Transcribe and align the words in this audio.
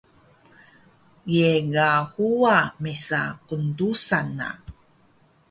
Ye 1.33 1.49
ga 1.73 1.89
huwa 2.11 2.57
mesa 2.83 3.21
kndesan 3.47 4.27
na 4.37 4.49